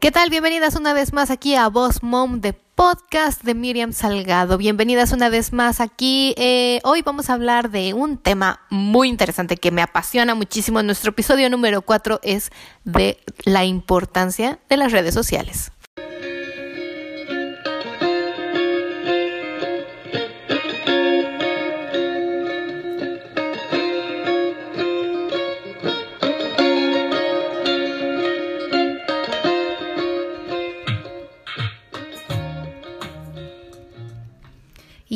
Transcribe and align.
¿Qué 0.00 0.10
tal? 0.10 0.30
Bienvenidas 0.30 0.76
una 0.76 0.94
vez 0.94 1.12
más 1.12 1.30
aquí 1.30 1.54
a 1.56 1.68
Boss 1.68 2.02
Mom 2.02 2.40
de 2.40 2.54
podcast 2.54 3.42
de 3.42 3.54
Miriam 3.54 3.92
Salgado. 3.92 4.56
Bienvenidas 4.56 5.12
una 5.12 5.28
vez 5.28 5.52
más 5.52 5.78
aquí. 5.78 6.32
Eh, 6.38 6.80
hoy 6.84 7.02
vamos 7.02 7.28
a 7.28 7.34
hablar 7.34 7.70
de 7.70 7.92
un 7.92 8.16
tema 8.16 8.62
muy 8.70 9.10
interesante 9.10 9.58
que 9.58 9.70
me 9.70 9.82
apasiona 9.82 10.34
muchísimo. 10.34 10.82
Nuestro 10.82 11.10
episodio 11.10 11.50
número 11.50 11.82
4 11.82 12.20
es 12.22 12.50
de 12.84 13.18
la 13.44 13.66
importancia 13.66 14.58
de 14.70 14.78
las 14.78 14.90
redes 14.90 15.12
sociales. 15.12 15.70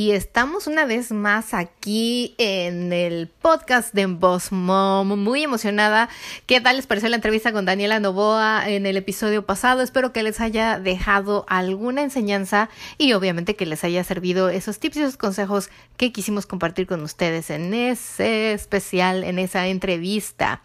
Y 0.04 0.12
estamos 0.12 0.66
una 0.66 0.84
vez 0.84 1.12
más 1.12 1.54
aquí 1.54 2.34
en 2.36 2.92
el 2.92 3.26
podcast 3.26 3.94
de 3.94 4.04
Boss 4.04 4.52
Mom. 4.52 5.18
Muy 5.18 5.42
emocionada. 5.42 6.10
¿Qué 6.44 6.60
tal 6.60 6.76
les 6.76 6.86
pareció 6.86 7.08
la 7.08 7.16
entrevista 7.16 7.52
con 7.52 7.64
Daniela 7.64 8.00
Novoa 8.00 8.68
en 8.68 8.84
el 8.84 8.98
episodio 8.98 9.46
pasado? 9.46 9.80
Espero 9.80 10.12
que 10.12 10.22
les 10.22 10.42
haya 10.42 10.78
dejado 10.78 11.46
alguna 11.48 12.02
enseñanza 12.02 12.68
y 12.98 13.14
obviamente 13.14 13.56
que 13.56 13.64
les 13.64 13.82
haya 13.82 14.04
servido 14.04 14.50
esos 14.50 14.78
tips 14.78 14.98
y 14.98 15.00
esos 15.00 15.16
consejos 15.16 15.70
que 15.96 16.12
quisimos 16.12 16.44
compartir 16.44 16.86
con 16.86 17.00
ustedes 17.00 17.48
en 17.48 17.72
ese 17.72 18.52
especial, 18.52 19.24
en 19.24 19.38
esa 19.38 19.68
entrevista. 19.68 20.60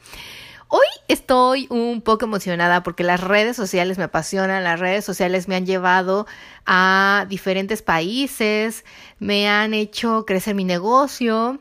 Hoy 0.72 0.86
estoy 1.08 1.66
un 1.72 2.02
poco 2.02 2.26
emocionada 2.26 2.84
porque 2.84 3.04
las 3.04 3.20
redes 3.20 3.56
sociales 3.56 3.98
me 3.98 4.04
apasionan, 4.04 4.64
las 4.64 4.80
redes 4.80 5.04
sociales 5.04 5.48
me 5.48 5.56
han 5.56 5.66
llevado 5.66 6.28
a 6.68 7.26
diferentes 7.28 7.82
países, 7.82 8.86
me 9.18 9.50
han 9.50 9.74
hecho 9.74 10.26
crecer 10.28 10.54
mi 10.54 10.66
negocio. 10.66 11.60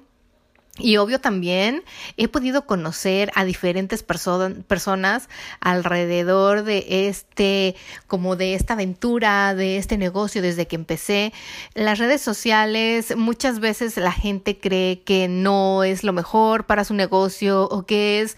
Y 0.77 0.98
obvio 0.98 1.20
también 1.20 1.83
he 2.19 2.28
podido 2.28 2.67
conocer 2.67 3.33
a 3.34 3.47
diferentes 3.47 4.03
personas 4.03 5.28
alrededor 5.61 6.62
de 6.62 7.09
este, 7.09 7.77
como 8.06 8.37
de 8.37 8.55
esta 8.55 8.75
aventura, 8.75 9.55
de 9.55 9.78
este 9.78 9.97
negocio 9.97 10.43
desde 10.43 10.67
que 10.67 10.77
empecé. 10.77 11.33
Las 11.72 11.98
redes 11.98 12.20
sociales, 12.20 13.17
muchas 13.17 13.59
veces 13.59 13.97
la 13.97 14.12
gente 14.12 14.61
cree 14.61 15.00
que 15.00 15.28
no 15.28 15.83
es 15.83 16.05
lo 16.05 16.12
mejor 16.12 16.67
para 16.67 16.84
su 16.84 16.93
negocio 16.93 17.65
o 17.65 17.87
que 17.87 18.20
es 18.20 18.37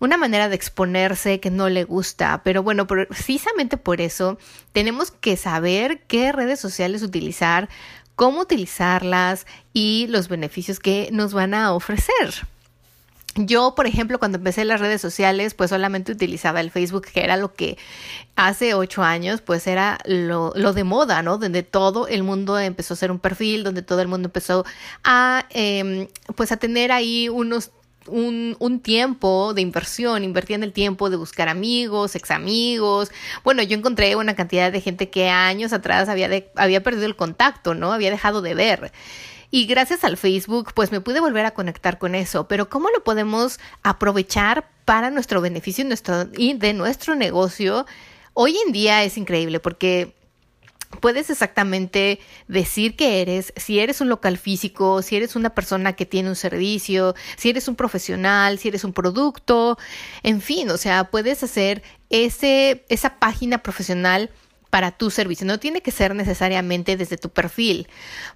una 0.00 0.16
manera 0.16 0.48
de 0.48 0.56
exponerse 0.56 1.40
que 1.40 1.50
no 1.50 1.68
le 1.68 1.84
gusta, 1.84 2.42
pero 2.44 2.62
bueno, 2.62 2.86
precisamente 2.86 3.76
por 3.76 4.00
eso 4.00 4.38
tenemos 4.72 5.10
que 5.10 5.36
saber 5.36 6.02
qué 6.06 6.32
redes 6.32 6.60
sociales 6.60 7.02
utilizar, 7.02 7.68
cómo 8.14 8.40
utilizarlas 8.40 9.46
y 9.72 10.06
los 10.08 10.28
beneficios 10.28 10.80
que 10.80 11.08
nos 11.12 11.32
van 11.32 11.54
a 11.54 11.72
ofrecer. 11.72 12.46
Yo, 13.38 13.74
por 13.74 13.86
ejemplo, 13.86 14.18
cuando 14.18 14.38
empecé 14.38 14.64
las 14.64 14.80
redes 14.80 15.02
sociales, 15.02 15.52
pues 15.52 15.68
solamente 15.68 16.10
utilizaba 16.10 16.60
el 16.60 16.70
Facebook, 16.70 17.06
que 17.12 17.22
era 17.22 17.36
lo 17.36 17.52
que 17.52 17.76
hace 18.34 18.72
ocho 18.72 19.02
años, 19.02 19.42
pues 19.42 19.66
era 19.66 19.98
lo, 20.06 20.52
lo 20.56 20.72
de 20.72 20.84
moda, 20.84 21.22
¿no? 21.22 21.36
Donde 21.36 21.62
todo 21.62 22.08
el 22.08 22.22
mundo 22.22 22.58
empezó 22.58 22.94
a 22.94 22.96
hacer 22.96 23.10
un 23.10 23.18
perfil, 23.18 23.62
donde 23.62 23.82
todo 23.82 24.00
el 24.00 24.08
mundo 24.08 24.28
empezó 24.28 24.64
a, 25.04 25.44
eh, 25.50 26.08
pues 26.34 26.50
a 26.50 26.56
tener 26.56 26.92
ahí 26.92 27.28
unos 27.28 27.72
un, 28.08 28.56
un, 28.58 28.80
tiempo 28.80 29.52
de 29.54 29.62
inversión, 29.62 30.24
invertí 30.24 30.54
en 30.54 30.62
el 30.62 30.72
tiempo 30.72 31.10
de 31.10 31.16
buscar 31.16 31.48
amigos, 31.48 32.14
ex 32.14 32.30
amigos. 32.30 33.10
Bueno, 33.44 33.62
yo 33.62 33.76
encontré 33.76 34.16
una 34.16 34.34
cantidad 34.34 34.72
de 34.72 34.80
gente 34.80 35.10
que 35.10 35.28
años 35.28 35.72
atrás 35.72 36.08
había, 36.08 36.28
había 36.56 36.82
perdido 36.82 37.06
el 37.06 37.16
contacto, 37.16 37.74
¿no? 37.74 37.92
Había 37.92 38.10
dejado 38.10 38.42
de 38.42 38.54
ver. 38.54 38.92
Y 39.50 39.66
gracias 39.66 40.04
al 40.04 40.16
Facebook, 40.16 40.72
pues 40.74 40.90
me 40.92 41.00
pude 41.00 41.20
volver 41.20 41.46
a 41.46 41.52
conectar 41.52 41.98
con 41.98 42.14
eso. 42.14 42.48
Pero 42.48 42.68
¿cómo 42.68 42.88
lo 42.90 43.04
podemos 43.04 43.60
aprovechar 43.82 44.68
para 44.84 45.10
nuestro 45.10 45.40
beneficio 45.40 45.84
nuestro, 45.84 46.26
y 46.36 46.54
de 46.54 46.72
nuestro 46.72 47.14
negocio? 47.14 47.86
Hoy 48.34 48.56
en 48.66 48.72
día 48.72 49.04
es 49.04 49.16
increíble 49.16 49.60
porque 49.60 50.15
puedes 50.96 51.30
exactamente 51.30 52.18
decir 52.48 52.96
que 52.96 53.20
eres, 53.22 53.52
si 53.56 53.78
eres 53.78 54.00
un 54.00 54.08
local 54.08 54.38
físico, 54.38 55.02
si 55.02 55.16
eres 55.16 55.36
una 55.36 55.50
persona 55.50 55.94
que 55.94 56.06
tiene 56.06 56.28
un 56.28 56.36
servicio, 56.36 57.14
si 57.36 57.50
eres 57.50 57.68
un 57.68 57.76
profesional, 57.76 58.58
si 58.58 58.68
eres 58.68 58.84
un 58.84 58.92
producto, 58.92 59.78
en 60.22 60.40
fin, 60.40 60.70
o 60.70 60.76
sea, 60.76 61.04
puedes 61.04 61.42
hacer 61.42 61.82
ese, 62.10 62.84
esa 62.88 63.18
página 63.18 63.58
profesional 63.58 64.30
para 64.70 64.90
tu 64.90 65.10
servicio. 65.10 65.46
No 65.46 65.58
tiene 65.58 65.80
que 65.80 65.90
ser 65.90 66.14
necesariamente 66.14 66.96
desde 66.96 67.16
tu 67.16 67.30
perfil. 67.30 67.88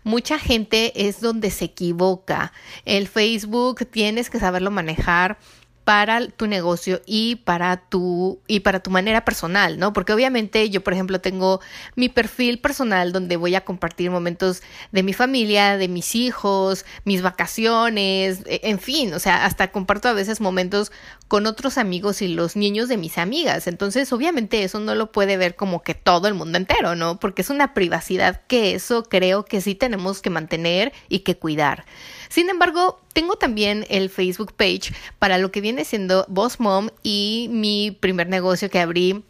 Mucha 0.04 0.38
gente 0.38 1.08
es 1.08 1.20
donde 1.20 1.50
se 1.50 1.66
equivoca. 1.66 2.52
El 2.84 3.08
Facebook 3.08 3.86
tienes 3.90 4.30
que 4.30 4.38
saberlo 4.38 4.70
manejar 4.70 5.38
para 5.84 6.28
tu 6.28 6.46
negocio 6.46 7.00
y 7.06 7.36
para 7.36 7.88
tu 7.88 8.40
y 8.46 8.60
para 8.60 8.80
tu 8.80 8.90
manera 8.90 9.24
personal, 9.24 9.78
¿no? 9.78 9.92
Porque 9.92 10.12
obviamente 10.12 10.68
yo, 10.70 10.82
por 10.82 10.92
ejemplo, 10.92 11.20
tengo 11.20 11.60
mi 11.96 12.08
perfil 12.08 12.60
personal 12.60 13.12
donde 13.12 13.36
voy 13.36 13.54
a 13.54 13.64
compartir 13.64 14.10
momentos 14.10 14.62
de 14.92 15.02
mi 15.02 15.12
familia, 15.12 15.76
de 15.78 15.88
mis 15.88 16.14
hijos, 16.14 16.84
mis 17.04 17.22
vacaciones, 17.22 18.40
e, 18.46 18.60
en 18.64 18.78
fin, 18.78 19.14
o 19.14 19.18
sea, 19.18 19.44
hasta 19.44 19.72
comparto 19.72 20.08
a 20.08 20.12
veces 20.12 20.40
momentos 20.40 20.92
con 21.28 21.46
otros 21.46 21.78
amigos 21.78 22.22
y 22.22 22.28
los 22.28 22.56
niños 22.56 22.88
de 22.88 22.96
mis 22.96 23.16
amigas. 23.18 23.66
Entonces, 23.66 24.12
obviamente 24.12 24.62
eso 24.64 24.80
no 24.80 24.94
lo 24.94 25.12
puede 25.12 25.36
ver 25.36 25.56
como 25.56 25.82
que 25.82 25.94
todo 25.94 26.28
el 26.28 26.34
mundo 26.34 26.58
entero, 26.58 26.94
¿no? 26.94 27.18
Porque 27.18 27.42
es 27.42 27.50
una 27.50 27.74
privacidad 27.74 28.42
que 28.46 28.74
eso 28.74 29.04
creo 29.04 29.44
que 29.44 29.60
sí 29.60 29.74
tenemos 29.74 30.20
que 30.22 30.30
mantener 30.30 30.92
y 31.08 31.20
que 31.20 31.36
cuidar. 31.36 31.84
Sin 32.28 32.48
embargo, 32.48 33.00
tengo 33.12 33.36
también 33.36 33.86
el 33.88 34.10
Facebook 34.10 34.52
page 34.54 34.92
para 35.18 35.38
lo 35.38 35.50
que 35.50 35.60
viene 35.60 35.84
siendo 35.84 36.24
Boss 36.28 36.60
Mom 36.60 36.88
y 37.02 37.48
mi 37.50 37.90
primer 37.90 38.28
negocio 38.28 38.70
que 38.70 38.78
abrí 38.78 39.24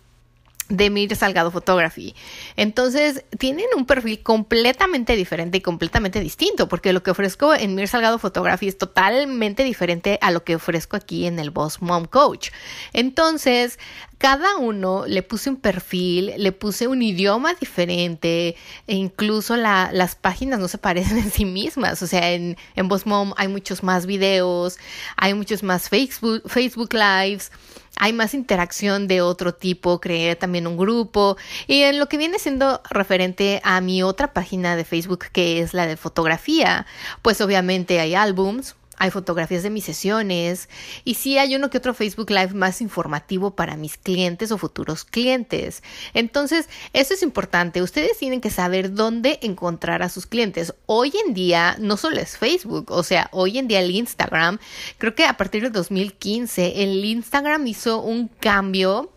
de 0.70 0.88
Mir 0.88 1.14
Salgado 1.14 1.50
Photography. 1.50 2.14
Entonces, 2.56 3.24
tienen 3.38 3.66
un 3.76 3.84
perfil 3.84 4.22
completamente 4.22 5.16
diferente 5.16 5.58
y 5.58 5.60
completamente 5.60 6.20
distinto, 6.20 6.68
porque 6.68 6.92
lo 6.92 7.02
que 7.02 7.10
ofrezco 7.10 7.54
en 7.54 7.74
Mir 7.74 7.88
Salgado 7.88 8.18
Photography 8.18 8.68
es 8.68 8.78
totalmente 8.78 9.64
diferente 9.64 10.18
a 10.22 10.30
lo 10.30 10.44
que 10.44 10.54
ofrezco 10.54 10.96
aquí 10.96 11.26
en 11.26 11.38
el 11.38 11.50
Boss 11.50 11.82
Mom 11.82 12.06
Coach. 12.06 12.50
Entonces, 12.92 13.78
cada 14.18 14.58
uno 14.58 15.04
le 15.06 15.22
puse 15.22 15.50
un 15.50 15.56
perfil, 15.56 16.34
le 16.36 16.52
puse 16.52 16.86
un 16.86 17.02
idioma 17.02 17.54
diferente, 17.54 18.54
e 18.86 18.94
incluso 18.94 19.56
las 19.56 20.14
páginas 20.14 20.60
no 20.60 20.68
se 20.68 20.78
parecen 20.78 21.18
en 21.18 21.30
sí 21.32 21.44
mismas. 21.44 22.00
O 22.02 22.06
sea, 22.06 22.30
en, 22.30 22.56
en 22.76 22.88
Boss 22.88 23.06
Mom 23.06 23.32
hay 23.36 23.48
muchos 23.48 23.82
más 23.82 24.06
videos, 24.06 24.78
hay 25.16 25.34
muchos 25.34 25.62
más 25.62 25.88
Facebook, 25.88 26.42
Facebook 26.46 26.92
Lives 26.92 27.50
hay 28.00 28.14
más 28.14 28.32
interacción 28.32 29.06
de 29.08 29.20
otro 29.20 29.52
tipo, 29.52 30.00
creé 30.00 30.34
también 30.34 30.66
un 30.66 30.78
grupo. 30.78 31.36
Y 31.66 31.82
en 31.82 31.98
lo 31.98 32.08
que 32.08 32.16
viene 32.16 32.38
siendo 32.38 32.80
referente 32.88 33.60
a 33.62 33.82
mi 33.82 34.02
otra 34.02 34.32
página 34.32 34.74
de 34.74 34.86
Facebook 34.86 35.26
que 35.32 35.60
es 35.60 35.74
la 35.74 35.86
de 35.86 35.98
fotografía, 35.98 36.86
pues 37.20 37.42
obviamente 37.42 38.00
hay 38.00 38.14
álbums, 38.14 38.74
hay 39.00 39.10
fotografías 39.10 39.62
de 39.62 39.70
mis 39.70 39.84
sesiones 39.84 40.68
y 41.04 41.14
sí 41.14 41.38
hay 41.38 41.56
uno 41.56 41.70
que 41.70 41.78
otro 41.78 41.94
Facebook 41.94 42.30
Live 42.30 42.52
más 42.52 42.82
informativo 42.82 43.52
para 43.56 43.74
mis 43.76 43.96
clientes 43.96 44.52
o 44.52 44.58
futuros 44.58 45.04
clientes. 45.04 45.82
Entonces, 46.12 46.68
eso 46.92 47.14
es 47.14 47.22
importante. 47.22 47.80
Ustedes 47.80 48.18
tienen 48.18 48.42
que 48.42 48.50
saber 48.50 48.92
dónde 48.92 49.38
encontrar 49.40 50.02
a 50.02 50.10
sus 50.10 50.26
clientes. 50.26 50.74
Hoy 50.84 51.14
en 51.26 51.32
día 51.32 51.76
no 51.80 51.96
solo 51.96 52.20
es 52.20 52.36
Facebook, 52.36 52.90
o 52.90 53.02
sea, 53.02 53.30
hoy 53.32 53.56
en 53.56 53.68
día 53.68 53.80
el 53.80 53.90
Instagram, 53.90 54.58
creo 54.98 55.14
que 55.14 55.24
a 55.24 55.38
partir 55.38 55.62
de 55.62 55.70
2015 55.70 56.82
el 56.82 57.02
Instagram 57.02 57.66
hizo 57.68 58.02
un 58.02 58.28
cambio, 58.28 59.10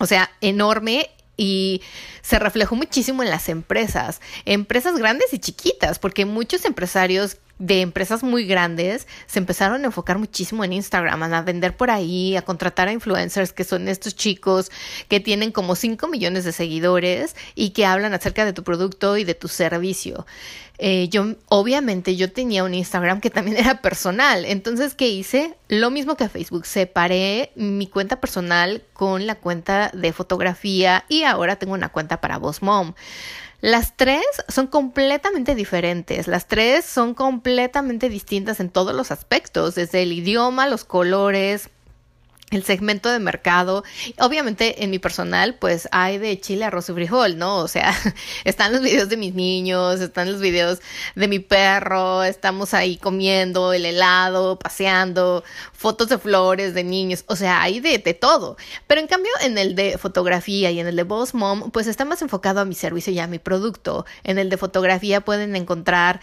o 0.00 0.06
sea, 0.06 0.32
enorme 0.40 1.10
y 1.36 1.80
se 2.22 2.40
reflejó 2.40 2.74
muchísimo 2.74 3.22
en 3.22 3.30
las 3.30 3.48
empresas, 3.48 4.20
empresas 4.46 4.98
grandes 4.98 5.32
y 5.32 5.38
chiquitas, 5.38 6.00
porque 6.00 6.24
muchos 6.24 6.64
empresarios 6.64 7.36
de 7.58 7.80
empresas 7.80 8.22
muy 8.22 8.44
grandes 8.44 9.06
se 9.26 9.38
empezaron 9.38 9.82
a 9.82 9.86
enfocar 9.86 10.18
muchísimo 10.18 10.64
en 10.64 10.72
Instagram, 10.74 11.22
a 11.22 11.42
vender 11.42 11.76
por 11.76 11.90
ahí, 11.90 12.36
a 12.36 12.42
contratar 12.42 12.88
a 12.88 12.92
influencers 12.92 13.52
que 13.52 13.64
son 13.64 13.88
estos 13.88 14.14
chicos 14.14 14.70
que 15.08 15.20
tienen 15.20 15.52
como 15.52 15.74
5 15.74 16.06
millones 16.08 16.44
de 16.44 16.52
seguidores 16.52 17.34
y 17.54 17.70
que 17.70 17.86
hablan 17.86 18.14
acerca 18.14 18.44
de 18.44 18.52
tu 18.52 18.62
producto 18.62 19.16
y 19.16 19.24
de 19.24 19.34
tu 19.34 19.48
servicio. 19.48 20.26
Eh, 20.78 21.08
yo, 21.08 21.34
obviamente, 21.48 22.16
yo 22.16 22.30
tenía 22.30 22.64
un 22.64 22.74
Instagram 22.74 23.20
que 23.20 23.30
también 23.30 23.56
era 23.58 23.80
personal. 23.80 24.44
Entonces, 24.44 24.94
¿qué 24.94 25.08
hice? 25.08 25.54
Lo 25.68 25.90
mismo 25.90 26.16
que 26.16 26.28
Facebook. 26.28 26.66
Separé 26.66 27.52
mi 27.54 27.86
cuenta 27.86 28.20
personal 28.20 28.82
con 28.92 29.26
la 29.26 29.36
cuenta 29.36 29.90
de 29.94 30.12
fotografía 30.12 31.04
y 31.08 31.22
ahora 31.22 31.56
tengo 31.56 31.74
una 31.74 31.88
cuenta 31.88 32.20
para 32.20 32.38
Boss 32.38 32.62
Mom. 32.62 32.94
Las 33.66 33.96
tres 33.96 34.22
son 34.46 34.68
completamente 34.68 35.56
diferentes, 35.56 36.28
las 36.28 36.46
tres 36.46 36.84
son 36.84 37.14
completamente 37.14 38.08
distintas 38.08 38.60
en 38.60 38.70
todos 38.70 38.94
los 38.94 39.10
aspectos, 39.10 39.74
desde 39.74 40.04
el 40.04 40.12
idioma, 40.12 40.68
los 40.68 40.84
colores, 40.84 41.68
el 42.50 42.62
segmento 42.62 43.10
de 43.10 43.18
mercado. 43.18 43.82
Obviamente 44.20 44.84
en 44.84 44.90
mi 44.90 45.00
personal, 45.00 45.56
pues 45.56 45.88
hay 45.90 46.18
de 46.18 46.40
chile, 46.40 46.64
arroz 46.64 46.88
y 46.88 46.92
frijol, 46.92 47.38
¿no? 47.38 47.58
O 47.58 47.68
sea, 47.68 47.92
están 48.44 48.72
los 48.72 48.82
videos 48.82 49.08
de 49.08 49.16
mis 49.16 49.34
niños, 49.34 50.00
están 50.00 50.30
los 50.30 50.40
videos 50.40 50.80
de 51.16 51.28
mi 51.28 51.40
perro, 51.40 52.22
estamos 52.22 52.72
ahí 52.72 52.98
comiendo 52.98 53.72
el 53.72 53.84
helado, 53.84 54.58
paseando, 54.58 55.42
fotos 55.72 56.08
de 56.08 56.18
flores 56.18 56.72
de 56.74 56.84
niños, 56.84 57.24
o 57.26 57.34
sea, 57.34 57.62
hay 57.62 57.80
de, 57.80 57.98
de 57.98 58.14
todo. 58.14 58.56
Pero 58.86 59.00
en 59.00 59.08
cambio 59.08 59.32
en 59.42 59.58
el 59.58 59.74
de 59.74 59.98
fotografía 59.98 60.70
y 60.70 60.78
en 60.78 60.86
el 60.86 60.94
de 60.94 61.02
Boss 61.02 61.34
Mom, 61.34 61.70
pues 61.72 61.88
está 61.88 62.04
más 62.04 62.22
enfocado 62.22 62.60
a 62.60 62.64
mi 62.64 62.74
servicio 62.74 63.12
y 63.12 63.18
a 63.18 63.26
mi 63.26 63.40
producto. 63.40 64.06
En 64.22 64.38
el 64.38 64.50
de 64.50 64.56
fotografía 64.56 65.20
pueden 65.20 65.56
encontrar 65.56 66.20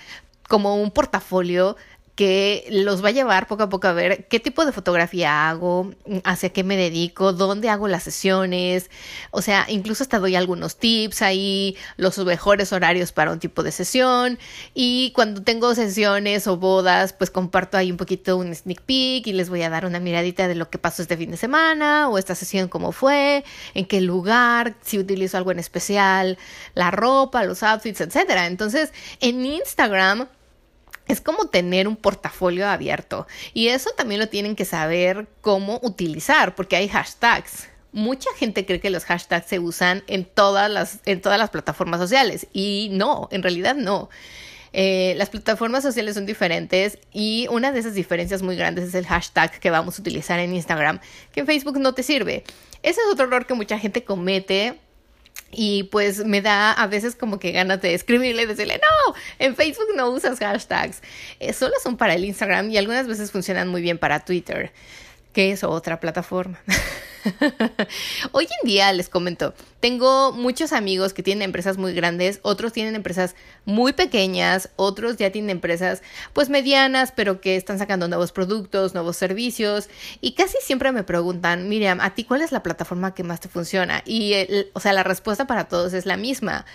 como 0.48 0.76
un 0.76 0.92
portafolio 0.92 1.78
que 2.16 2.68
los 2.70 3.04
va 3.04 3.10
a 3.10 3.12
llevar 3.12 3.48
poco 3.48 3.64
a 3.64 3.70
poco 3.70 3.88
a 3.88 3.94
ver 3.94 4.28
qué 4.28 4.40
tipo 4.40 4.66
de 4.66 4.72
fotografía 4.72 5.50
hago, 5.50 5.92
hacia 6.24 6.50
qué 6.50 6.64
me 6.64 6.78
dedico, 6.78 7.34
dónde 7.34 7.70
hago 7.70 7.88
las 7.88 8.04
sesiones, 8.04 8.92
o 9.32 9.42
sea, 9.42 9.66
incluso 9.68 10.04
hasta 10.04 10.20
doy 10.20 10.36
algunos 10.36 10.78
tips 10.78 11.24
ahí, 11.24 11.76
los 11.98 12.18
mejores 12.20 12.72
horarios 12.72 13.12
para 13.12 13.32
un 13.32 13.40
tipo 13.40 13.64
de 13.64 13.72
sesión 13.72 14.38
y 14.76 15.12
cuando 15.16 15.42
tengo 15.42 15.74
sesiones 15.74 16.46
o 16.46 16.58
bodas, 16.58 17.14
pues 17.14 17.32
comparto 17.32 17.78
ahí 17.78 17.90
un 17.92 17.98
poquito 17.98 18.38
un 18.38 18.54
sneak 18.54 18.82
peek 18.82 19.28
y 19.28 19.34
les 19.34 19.50
voy 19.50 19.64
a 19.64 19.70
dar 19.70 19.86
una 19.86 20.00
miradita 20.00 20.48
de 20.48 20.56
lo 20.56 20.70
que 20.70 20.78
pasó 20.78 21.02
este 21.02 21.18
fin 21.18 21.32
de 21.32 21.38
semana 21.38 22.10
o 22.10 22.20
esta 22.20 22.36
sesión 22.36 22.68
cómo 22.68 22.92
fue, 22.92 23.44
en 23.74 23.86
qué 23.86 24.02
lugar, 24.02 24.76
si 24.84 25.00
utilizo 25.00 25.38
algo 25.38 25.52
en 25.52 25.60
especial, 25.60 26.38
la 26.76 26.92
ropa, 26.92 27.44
los 27.44 27.64
outfits, 27.64 28.02
etcétera. 28.02 28.46
Entonces, 28.46 28.94
en 29.20 29.46
Instagram 29.46 30.28
es 31.08 31.22
como 31.22 31.48
tener 31.48 31.88
un 31.88 31.96
portafolio 31.96 32.68
abierto 32.68 33.28
y 33.54 33.70
eso 33.70 33.90
también 33.98 34.20
lo 34.20 34.30
tienen 34.30 34.56
que 34.56 34.66
saber 34.66 35.28
cómo 35.42 35.80
utilizar 35.84 36.56
porque 36.56 36.76
hay 36.76 36.88
hashtags. 36.88 37.70
Mucha 37.92 38.30
gente 38.38 38.66
cree 38.66 38.80
que 38.80 38.90
los 38.90 39.06
hashtags 39.06 39.48
se 39.48 39.60
usan 39.60 40.04
en 40.08 40.26
todas 40.26 40.70
las, 40.70 41.00
en 41.06 41.22
todas 41.22 41.38
las 41.38 41.52
plataformas 41.52 42.00
sociales 42.00 42.48
y 42.54 42.90
no, 42.92 43.28
en 43.32 43.44
realidad 43.44 43.76
no. 43.76 44.10
Eh, 44.76 45.14
las 45.18 45.30
plataformas 45.30 45.84
sociales 45.84 46.16
son 46.16 46.26
diferentes 46.26 46.98
y 47.12 47.48
una 47.52 47.72
de 47.72 47.80
esas 47.80 47.94
diferencias 47.94 48.42
muy 48.42 48.56
grandes 48.56 48.86
es 48.86 48.96
el 48.96 49.06
hashtag 49.06 49.60
que 49.60 49.70
vamos 49.70 50.00
a 50.00 50.02
utilizar 50.02 50.40
en 50.40 50.56
Instagram, 50.56 51.00
que 51.32 51.42
en 51.42 51.46
Facebook 51.46 51.78
no 51.78 51.94
te 51.94 52.02
sirve. 52.02 52.44
Ese 52.82 53.00
es 53.02 53.08
otro 53.12 53.26
error 53.26 53.46
que 53.46 53.54
mucha 53.54 53.78
gente 53.78 54.04
comete 54.04 54.80
y 55.54 55.84
pues 55.84 56.26
me 56.26 56.42
da 56.42 56.72
a 56.72 56.88
veces 56.88 57.16
como 57.16 57.40
que 57.40 57.52
ganas 57.52 57.82
de 57.82 57.94
escribirle 57.94 58.44
y 58.44 58.46
decirle, 58.46 58.80
no, 58.82 59.16
en 59.40 59.56
Facebook 59.56 59.88
no 59.96 60.10
usas 60.10 60.40
hashtags, 60.40 61.02
eh, 61.40 61.54
solo 61.54 61.74
son 61.82 61.98
para 61.98 62.16
el 62.16 62.26
Instagram 62.26 62.70
y 62.70 62.78
algunas 62.78 63.08
veces 63.08 63.32
funcionan 63.32 63.68
muy 63.68 63.82
bien 63.82 63.98
para 63.98 64.20
Twitter, 64.26 64.72
que 65.32 65.52
es 65.52 65.64
otra 65.64 66.00
plataforma. 66.00 66.60
Hoy 68.32 68.48
en 68.62 68.68
día 68.68 68.92
les 68.94 69.10
comento, 69.10 69.54
tengo 69.80 70.32
muchos 70.32 70.74
amigos 70.74 71.14
que 71.14 71.24
tienen 71.24 71.44
empresas 71.44 71.78
muy 71.78 71.94
grandes, 71.94 72.40
otros 72.42 72.74
tienen 72.74 72.96
empresas 72.96 73.36
muy 73.66 73.94
pequeñas, 73.94 74.70
otros 74.76 75.18
ya 75.18 75.32
tienen 75.32 75.50
empresas 75.50 76.02
pues 76.34 76.50
medianas, 76.50 77.12
pero 77.16 77.42
que 77.42 77.56
están 77.56 77.80
sacando 77.80 78.08
nuevos 78.08 78.32
productos, 78.32 78.94
nuevos 78.94 79.18
servicios 79.18 79.90
y 80.22 80.34
casi 80.34 80.58
siempre 80.62 80.92
me 80.92 81.04
preguntan, 81.04 81.70
Miriam, 81.70 82.00
¿a 82.02 82.14
ti 82.14 82.24
cuál 82.24 82.42
es 82.42 82.52
la 82.52 82.64
plataforma 82.64 83.14
que 83.14 83.24
más 83.24 83.40
te 83.40 83.50
funciona? 83.50 84.04
Y 84.06 84.34
o 84.74 84.80
sea, 84.80 84.94
la 84.94 85.04
respuesta 85.04 85.48
para 85.48 85.66
todos 85.66 85.94
es 85.94 86.06
la 86.06 86.18
misma. 86.18 86.66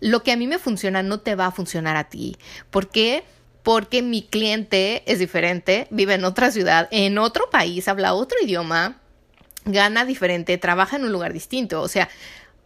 Lo 0.00 0.22
que 0.22 0.32
a 0.32 0.36
mí 0.36 0.46
me 0.46 0.58
funciona 0.58 1.02
no 1.02 1.20
te 1.20 1.34
va 1.34 1.46
a 1.46 1.50
funcionar 1.50 1.96
a 1.96 2.04
ti. 2.04 2.38
¿Por 2.70 2.88
qué? 2.88 3.22
Porque 3.62 4.00
mi 4.00 4.22
cliente 4.22 5.02
es 5.04 5.18
diferente, 5.18 5.86
vive 5.90 6.14
en 6.14 6.24
otra 6.24 6.50
ciudad, 6.50 6.88
en 6.90 7.18
otro 7.18 7.50
país, 7.50 7.86
habla 7.88 8.14
otro 8.14 8.38
idioma 8.42 8.99
gana 9.64 10.04
diferente, 10.04 10.58
trabaja 10.58 10.96
en 10.96 11.04
un 11.04 11.12
lugar 11.12 11.32
distinto. 11.32 11.82
O 11.82 11.88
sea, 11.88 12.08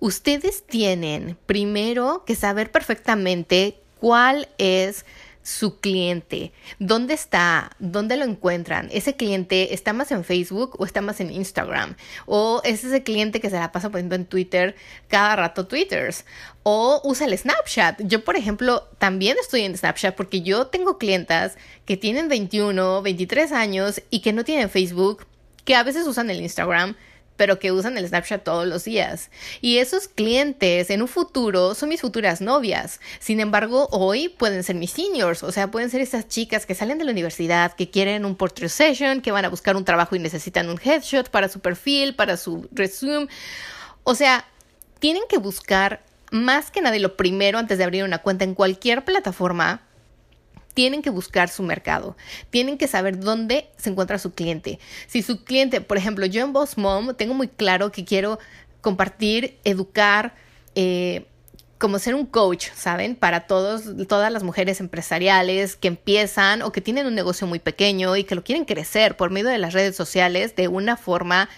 ustedes 0.01 0.67
tienen 0.67 1.37
primero 1.47 2.25
que 2.27 2.35
saber 2.35 2.71
perfectamente 2.71 3.79
cuál 3.99 4.49
es 4.59 5.05
su 5.45 5.79
cliente, 5.79 6.53
dónde 6.79 7.13
está, 7.13 7.71
dónde 7.79 8.17
lo 8.17 8.25
encuentran. 8.25 8.89
Ese 8.91 9.15
cliente 9.15 9.75
está 9.75 9.93
más 9.93 10.11
en 10.11 10.25
Facebook 10.25 10.75
o 10.79 10.87
está 10.87 11.03
más 11.03 11.21
en 11.21 11.31
Instagram. 11.31 11.97
O 12.25 12.63
es 12.65 12.83
ese 12.83 13.03
cliente 13.03 13.41
que 13.41 13.51
se 13.51 13.57
la 13.57 13.71
pasa 13.71 13.91
poniendo 13.91 14.15
en 14.15 14.25
Twitter 14.25 14.75
cada 15.09 15.37
rato 15.37 15.67
Twitters. 15.67 16.25
O 16.63 17.03
usa 17.05 17.27
el 17.27 17.37
Snapchat. 17.37 18.01
Yo, 18.05 18.25
por 18.25 18.37
ejemplo, 18.37 18.89
también 18.99 19.37
estoy 19.39 19.63
en 19.63 19.77
Snapchat 19.77 20.17
porque 20.17 20.41
yo 20.41 20.69
tengo 20.69 20.97
clientas 20.97 21.59
que 21.85 21.99
tienen 21.99 22.29
21, 22.29 23.03
23 23.03 23.53
años 23.53 24.01
y 24.09 24.21
que 24.21 24.33
no 24.33 24.45
tienen 24.45 24.71
Facebook 24.71 25.27
que 25.65 25.75
a 25.75 25.83
veces 25.83 26.07
usan 26.07 26.31
el 26.31 26.41
Instagram, 26.41 26.97
pero 27.37 27.59
que 27.59 27.73
usan 27.73 27.99
el 27.99 28.07
Snapchat 28.07 28.45
todos 28.45 28.67
los 28.67 28.85
días. 28.85 29.31
Y 29.61 29.79
esos 29.79 30.09
clientes 30.09 30.91
en 30.91 31.03
un 31.03 31.09
futuro 31.09 31.75
son 31.75 31.89
mis 31.89 32.01
futuras 32.01 32.41
novias. 32.41 33.01
Sin 33.19 33.41
embargo, 33.41 33.89
hoy 33.91 34.29
pueden 34.29 34.63
ser 34.63 34.77
mis 34.77 34.93
seniors, 34.93 35.43
o 35.43 35.51
sea, 35.51 35.71
pueden 35.71 35.91
ser 35.91 36.01
esas 36.01 36.29
chicas 36.29 36.67
que 36.67 36.75
salen 36.75 36.99
de 36.99 37.05
la 37.05 37.13
universidad, 37.13 37.73
que 37.73 37.91
quieren 37.91 38.25
un 38.25 38.37
portrait 38.37 38.71
session, 38.71 39.21
que 39.21 39.33
van 39.33 39.45
a 39.45 39.49
buscar 39.49 39.77
un 39.77 39.85
trabajo 39.85 40.15
y 40.15 40.21
necesitan 40.21 40.69
un 40.69 40.81
headshot 40.83 41.31
para 41.31 41.49
su 41.49 41.61
perfil, 41.61 42.15
para 42.15 42.37
su 42.37 42.69
resume. 42.73 43.29
O 44.05 44.15
sea, 44.15 44.45
tienen 45.01 45.25
que 45.29 45.39
buscar 45.39 46.05
más 46.31 46.71
que 46.71 46.81
nada 46.81 46.99
lo 46.99 47.17
primero 47.17 47.59
antes 47.59 47.79
de 47.79 47.85
abrir 47.85 48.05
una 48.05 48.19
cuenta 48.19 48.45
en 48.45 48.55
cualquier 48.55 49.05
plataforma 49.05 49.83
tienen 50.75 51.03
que 51.03 51.11
buscar 51.11 51.49
su 51.49 51.63
mercado, 51.63 52.17
tienen 52.51 52.77
que 52.77 52.89
saber 52.89 53.21
dónde 53.21 53.69
se 53.77 53.91
encuentra 53.91 54.19
su 54.19 54.33
cliente. 54.33 54.79
Si 55.07 55.23
su 55.23 55.45
cliente, 55.45 55.81
por 55.81 55.97
ejemplo, 55.97 56.27
yo 56.27 56.45
en 56.45 56.53
Boss 56.53 56.77
Mom 56.77 57.15
tengo 57.15 57.35
muy 57.35 57.49
claro 57.49 57.93
que 57.93 58.05
quiero 58.05 58.39
compartir, 58.81 59.59
educar, 59.65 60.35
eh, 60.75 61.27
como 61.79 61.99
ser 61.99 62.15
un 62.15 62.27
coach, 62.27 62.69
¿saben? 62.75 63.15
Para 63.15 63.41
todos, 63.47 63.85
todas 64.09 64.33
las 64.33 64.43
mujeres 64.43 64.81
empresariales 64.81 65.77
que 65.77 65.89
empiezan 65.89 66.63
o 66.63 66.73
que 66.73 66.81
tienen 66.81 67.07
un 67.07 67.15
negocio 67.15 67.47
muy 67.47 67.59
pequeño 67.59 68.17
y 68.17 68.25
que 68.25 68.35
lo 68.35 68.45
quieren 68.45 68.65
crecer 68.65 69.17
por 69.17 69.31
medio 69.31 69.51
de 69.51 69.59
las 69.59 69.75
redes 69.75 69.95
sociales 69.95 70.57
de 70.57 70.69
una 70.69 70.97
forma 70.97 71.49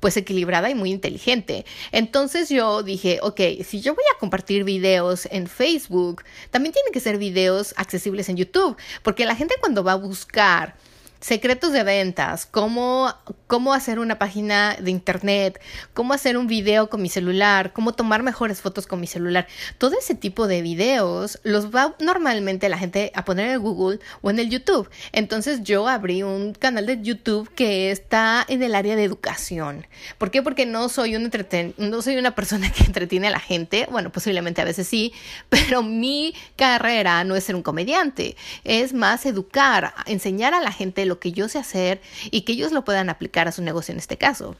pues 0.00 0.16
equilibrada 0.16 0.70
y 0.70 0.74
muy 0.74 0.90
inteligente. 0.90 1.64
Entonces 1.92 2.48
yo 2.48 2.82
dije, 2.82 3.18
ok, 3.22 3.40
si 3.64 3.80
yo 3.80 3.94
voy 3.94 4.04
a 4.14 4.18
compartir 4.18 4.64
videos 4.64 5.26
en 5.30 5.46
Facebook, 5.46 6.22
también 6.50 6.72
tienen 6.72 6.92
que 6.92 7.00
ser 7.00 7.18
videos 7.18 7.74
accesibles 7.76 8.28
en 8.28 8.36
YouTube, 8.36 8.76
porque 9.02 9.26
la 9.26 9.36
gente 9.36 9.54
cuando 9.60 9.84
va 9.84 9.92
a 9.92 9.96
buscar 9.96 10.76
secretos 11.20 11.72
de 11.72 11.82
ventas, 11.82 12.46
cómo, 12.46 13.12
cómo 13.46 13.72
hacer 13.74 13.98
una 13.98 14.18
página 14.18 14.76
de 14.80 14.90
internet, 14.90 15.60
cómo 15.94 16.12
hacer 16.12 16.36
un 16.36 16.46
video 16.46 16.88
con 16.88 17.02
mi 17.02 17.08
celular, 17.08 17.72
cómo 17.72 17.92
tomar 17.92 18.22
mejores 18.22 18.60
fotos 18.60 18.86
con 18.86 19.00
mi 19.00 19.06
celular. 19.06 19.46
Todo 19.78 19.98
ese 19.98 20.14
tipo 20.14 20.46
de 20.46 20.62
videos 20.62 21.40
los 21.42 21.74
va 21.74 21.94
normalmente 22.00 22.68
la 22.68 22.78
gente 22.78 23.12
a 23.14 23.24
poner 23.24 23.50
en 23.50 23.62
Google 23.62 24.00
o 24.22 24.30
en 24.30 24.38
el 24.38 24.50
YouTube. 24.50 24.88
Entonces 25.12 25.62
yo 25.62 25.88
abrí 25.88 26.22
un 26.22 26.52
canal 26.52 26.86
de 26.86 27.00
YouTube 27.02 27.48
que 27.54 27.90
está 27.90 28.44
en 28.48 28.62
el 28.62 28.74
área 28.74 28.96
de 28.96 29.04
educación. 29.04 29.86
¿Por 30.18 30.30
qué? 30.30 30.42
Porque 30.42 30.66
no 30.66 30.88
soy 30.88 31.16
un 31.16 31.24
entreten 31.24 31.74
no 31.78 32.02
soy 32.02 32.16
una 32.16 32.34
persona 32.34 32.70
que 32.76 32.84
entretiene 32.84 33.28
a 33.28 33.30
la 33.30 33.40
gente. 33.40 33.88
Bueno, 33.90 34.10
posiblemente 34.10 34.60
a 34.60 34.64
veces 34.64 34.86
sí, 34.86 35.12
pero 35.48 35.82
mi 35.82 36.34
carrera 36.56 37.24
no 37.24 37.36
es 37.36 37.44
ser 37.44 37.54
un 37.54 37.62
comediante, 37.62 38.36
es 38.64 38.92
más 38.92 39.26
educar, 39.26 39.94
enseñar 40.06 40.54
a 40.54 40.60
la 40.60 40.72
gente 40.72 41.05
lo 41.06 41.18
que 41.20 41.32
yo 41.32 41.48
sé 41.48 41.58
hacer 41.58 42.00
y 42.30 42.42
que 42.42 42.52
ellos 42.52 42.72
lo 42.72 42.84
puedan 42.84 43.08
aplicar 43.08 43.48
a 43.48 43.52
su 43.52 43.62
negocio 43.62 43.92
en 43.92 43.98
este 43.98 44.16
caso. 44.16 44.56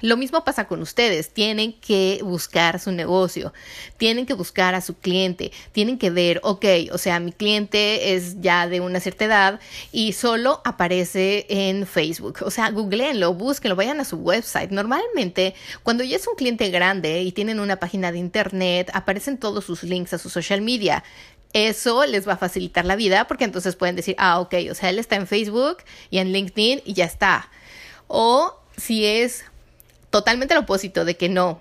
Lo 0.00 0.16
mismo 0.16 0.44
pasa 0.44 0.66
con 0.66 0.82
ustedes, 0.82 1.30
tienen 1.30 1.72
que 1.72 2.20
buscar 2.22 2.80
su 2.80 2.90
negocio, 2.90 3.54
tienen 3.96 4.26
que 4.26 4.34
buscar 4.34 4.74
a 4.74 4.80
su 4.80 4.98
cliente, 4.98 5.52
tienen 5.72 5.98
que 5.98 6.10
ver, 6.10 6.40
ok, 6.42 6.64
o 6.92 6.98
sea, 6.98 7.20
mi 7.20 7.32
cliente 7.32 8.14
es 8.14 8.40
ya 8.40 8.68
de 8.68 8.80
una 8.80 9.00
cierta 9.00 9.24
edad 9.24 9.60
y 9.92 10.12
solo 10.12 10.60
aparece 10.64 11.46
en 11.48 11.86
Facebook, 11.86 12.40
o 12.42 12.50
sea, 12.50 12.70
googleenlo, 12.70 13.32
búsquenlo, 13.32 13.76
vayan 13.76 14.00
a 14.00 14.04
su 14.04 14.16
website. 14.16 14.72
Normalmente, 14.72 15.54
cuando 15.84 16.02
ya 16.04 16.16
es 16.16 16.26
un 16.26 16.34
cliente 16.34 16.68
grande 16.70 17.22
y 17.22 17.32
tienen 17.32 17.60
una 17.60 17.76
página 17.76 18.10
de 18.10 18.18
internet, 18.18 18.90
aparecen 18.92 19.38
todos 19.38 19.64
sus 19.64 19.84
links 19.84 20.12
a 20.12 20.18
su 20.18 20.28
social 20.28 20.60
media 20.60 21.04
eso 21.54 22.04
les 22.04 22.28
va 22.28 22.34
a 22.34 22.36
facilitar 22.36 22.84
la 22.84 22.96
vida 22.96 23.26
porque 23.26 23.44
entonces 23.44 23.76
pueden 23.76 23.96
decir, 23.96 24.16
ah, 24.18 24.40
ok, 24.40 24.54
o 24.70 24.74
sea, 24.74 24.90
él 24.90 24.98
está 24.98 25.16
en 25.16 25.26
Facebook 25.26 25.78
y 26.10 26.18
en 26.18 26.32
LinkedIn 26.32 26.82
y 26.84 26.92
ya 26.92 27.06
está. 27.06 27.48
O 28.08 28.60
si 28.76 29.06
es 29.06 29.44
totalmente 30.10 30.54
lo 30.54 30.60
opuesto 30.60 31.04
de 31.04 31.16
que 31.16 31.28
no, 31.28 31.60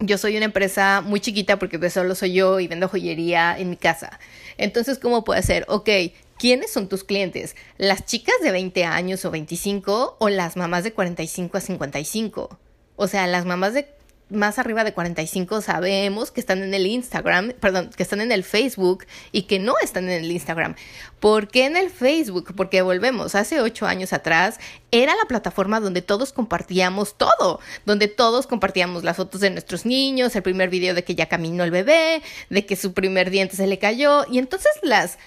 yo 0.00 0.16
soy 0.16 0.36
una 0.36 0.46
empresa 0.46 1.02
muy 1.04 1.20
chiquita 1.20 1.58
porque 1.58 1.90
solo 1.90 2.14
soy 2.14 2.32
yo 2.32 2.60
y 2.60 2.66
vendo 2.66 2.88
joyería 2.88 3.56
en 3.58 3.70
mi 3.70 3.76
casa. 3.76 4.18
Entonces, 4.56 4.98
¿cómo 4.98 5.22
puede 5.22 5.42
ser? 5.42 5.66
Ok, 5.68 5.90
¿quiénes 6.38 6.72
son 6.72 6.88
tus 6.88 7.04
clientes? 7.04 7.56
¿Las 7.76 8.06
chicas 8.06 8.36
de 8.42 8.50
20 8.50 8.84
años 8.84 9.24
o 9.26 9.30
25 9.30 10.16
o 10.18 10.28
las 10.30 10.56
mamás 10.56 10.84
de 10.84 10.94
45 10.94 11.58
a 11.58 11.60
55? 11.60 12.58
O 12.96 13.06
sea, 13.06 13.26
las 13.26 13.44
mamás 13.44 13.74
de 13.74 13.88
más 14.30 14.58
arriba 14.58 14.84
de 14.84 14.92
45 14.92 15.60
sabemos 15.60 16.30
que 16.30 16.40
están 16.40 16.62
en 16.62 16.74
el 16.74 16.86
Instagram, 16.86 17.52
perdón, 17.60 17.90
que 17.96 18.02
están 18.02 18.20
en 18.20 18.32
el 18.32 18.44
Facebook 18.44 19.04
y 19.32 19.42
que 19.42 19.58
no 19.58 19.74
están 19.82 20.08
en 20.08 20.24
el 20.24 20.30
Instagram. 20.30 20.74
¿Por 21.18 21.48
qué 21.48 21.66
en 21.66 21.76
el 21.76 21.90
Facebook? 21.90 22.54
Porque 22.56 22.82
volvemos, 22.82 23.34
hace 23.34 23.60
ocho 23.60 23.86
años 23.86 24.12
atrás 24.12 24.58
era 24.90 25.14
la 25.14 25.24
plataforma 25.26 25.80
donde 25.80 26.02
todos 26.02 26.32
compartíamos 26.32 27.16
todo, 27.16 27.60
donde 27.84 28.08
todos 28.08 28.46
compartíamos 28.46 29.04
las 29.04 29.16
fotos 29.16 29.40
de 29.40 29.50
nuestros 29.50 29.84
niños, 29.84 30.34
el 30.34 30.42
primer 30.42 30.70
video 30.70 30.94
de 30.94 31.04
que 31.04 31.14
ya 31.14 31.26
caminó 31.26 31.64
el 31.64 31.70
bebé, 31.70 32.22
de 32.48 32.66
que 32.66 32.76
su 32.76 32.92
primer 32.92 33.30
diente 33.30 33.56
se 33.56 33.66
le 33.66 33.78
cayó 33.78 34.24
y 34.30 34.38
entonces 34.38 34.72
las 34.82 35.18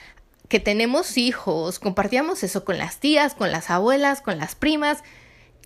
que 0.48 0.60
tenemos 0.60 1.18
hijos, 1.18 1.80
compartíamos 1.80 2.44
eso 2.44 2.64
con 2.64 2.78
las 2.78 3.00
tías, 3.00 3.34
con 3.34 3.52
las 3.52 3.70
abuelas, 3.70 4.22
con 4.22 4.38
las 4.38 4.56
primas, 4.56 5.00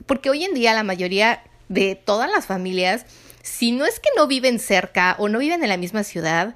porque 0.06 0.30
hoy 0.30 0.44
en 0.44 0.54
día 0.54 0.74
la 0.74 0.84
mayoría 0.84 1.44
de 1.70 1.96
todas 1.96 2.30
las 2.30 2.46
familias, 2.46 3.06
si 3.48 3.72
no 3.72 3.86
es 3.86 4.00
que 4.00 4.10
no 4.16 4.28
viven 4.28 4.60
cerca 4.60 5.16
o 5.20 5.30
no 5.30 5.40
viven 5.40 5.64
en 5.64 5.70
la 5.70 5.78
misma 5.78 6.04
ciudad, 6.04 6.54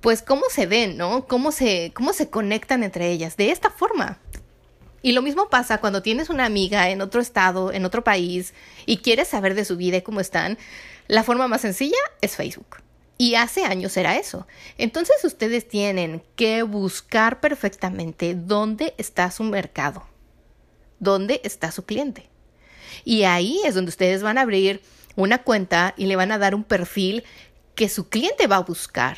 pues 0.00 0.22
cómo 0.22 0.44
se 0.48 0.66
ven, 0.66 0.96
¿no? 0.96 1.26
Cómo 1.26 1.50
se, 1.50 1.92
cómo 1.94 2.12
se 2.12 2.30
conectan 2.30 2.84
entre 2.84 3.10
ellas, 3.10 3.36
de 3.36 3.50
esta 3.50 3.70
forma. 3.70 4.18
Y 5.02 5.12
lo 5.12 5.22
mismo 5.22 5.50
pasa 5.50 5.78
cuando 5.78 6.00
tienes 6.00 6.30
una 6.30 6.44
amiga 6.44 6.90
en 6.90 7.00
otro 7.00 7.20
estado, 7.20 7.72
en 7.72 7.84
otro 7.84 8.04
país, 8.04 8.54
y 8.86 8.98
quieres 8.98 9.28
saber 9.28 9.54
de 9.54 9.64
su 9.64 9.76
vida 9.76 9.96
y 9.96 10.02
cómo 10.02 10.20
están. 10.20 10.58
La 11.08 11.24
forma 11.24 11.48
más 11.48 11.62
sencilla 11.62 11.98
es 12.20 12.36
Facebook. 12.36 12.76
Y 13.16 13.34
hace 13.34 13.64
años 13.64 13.96
era 13.96 14.16
eso. 14.16 14.46
Entonces 14.78 15.24
ustedes 15.24 15.66
tienen 15.66 16.22
que 16.36 16.62
buscar 16.62 17.40
perfectamente 17.40 18.36
dónde 18.36 18.94
está 18.96 19.30
su 19.32 19.42
mercado, 19.42 20.06
dónde 21.00 21.40
está 21.42 21.72
su 21.72 21.84
cliente. 21.84 22.28
Y 23.04 23.24
ahí 23.24 23.60
es 23.64 23.74
donde 23.74 23.88
ustedes 23.88 24.22
van 24.22 24.38
a 24.38 24.42
abrir 24.42 24.80
una 25.16 25.42
cuenta 25.42 25.94
y 25.96 26.06
le 26.06 26.16
van 26.16 26.32
a 26.32 26.38
dar 26.38 26.54
un 26.54 26.64
perfil 26.64 27.24
que 27.74 27.88
su 27.88 28.08
cliente 28.08 28.46
va 28.46 28.56
a 28.56 28.62
buscar 28.62 29.16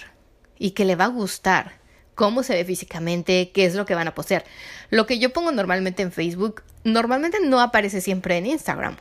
y 0.58 0.72
que 0.72 0.84
le 0.84 0.96
va 0.96 1.06
a 1.06 1.08
gustar. 1.08 1.80
Cómo 2.14 2.42
se 2.42 2.54
ve 2.54 2.64
físicamente, 2.64 3.50
qué 3.52 3.64
es 3.64 3.74
lo 3.74 3.86
que 3.86 3.94
van 3.94 4.08
a 4.08 4.14
postear. 4.14 4.44
Lo 4.90 5.06
que 5.06 5.18
yo 5.18 5.32
pongo 5.32 5.52
normalmente 5.52 6.02
en 6.02 6.12
Facebook, 6.12 6.62
normalmente 6.84 7.38
no 7.42 7.60
aparece 7.60 8.00
siempre 8.00 8.36
en 8.36 8.46
Instagram. 8.46 8.96